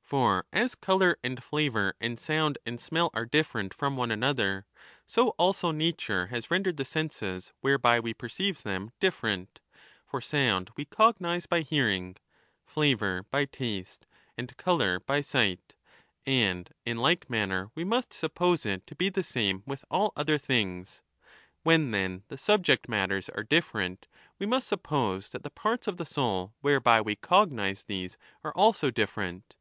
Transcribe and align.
For 0.00 0.46
as 0.50 0.74
colour 0.74 1.18
and 1.22 1.44
flavour 1.44 1.94
and 2.00 2.18
sound 2.18 2.56
and 2.64 2.80
smell 2.80 3.10
are 3.12 3.26
different 3.26 3.74
from 3.74 3.98
one 3.98 4.10
another, 4.10 4.64
20 5.00 5.02
so 5.06 5.28
also 5.36 5.72
nature 5.72 6.28
has 6.28 6.50
rendered 6.50 6.78
the 6.78 6.86
senses 6.86 7.52
whereby 7.60 8.00
we 8.00 8.14
perceive 8.14 8.62
them 8.62 8.92
different 8.98 9.60
(for 10.06 10.22
sound 10.22 10.70
we 10.74 10.86
cognise 10.86 11.44
by 11.46 11.60
hearing, 11.60 12.16
flavour 12.64 13.26
by 13.30 13.44
taste, 13.44 14.06
and 14.38 14.56
colour 14.56 15.00
by 15.00 15.20
sight), 15.20 15.74
and 16.24 16.70
in 16.86 16.96
like 16.96 17.28
manner 17.28 17.70
we 17.74 17.84
must 17.84 18.14
suppose 18.14 18.64
it 18.64 18.86
to 18.86 18.94
be 18.96 19.10
the 19.10 19.22
same 19.22 19.62
with 19.66 19.84
all 19.90 20.14
other 20.16 20.38
things. 20.38 21.02
When, 21.62 21.90
then, 21.90 22.22
the 22.28 22.38
subject 22.38 22.88
matters 22.88 23.28
are 23.28 23.42
different, 23.42 24.06
we 24.38 24.46
must 24.46 24.66
suppose 24.66 25.28
that 25.28 25.42
the 25.42 25.50
parts 25.50 25.86
of 25.86 25.98
the 25.98 26.06
soul 26.06 26.54
whereby 26.62 27.02
we 27.02 27.16
cognise 27.16 27.84
these 27.84 28.14
are 28.42 28.50
25 28.50 28.52
also 28.56 28.90
different. 28.90 29.56